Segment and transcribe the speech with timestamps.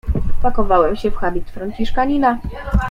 [0.39, 2.39] "Wpakowałem się w habit franciszkanina."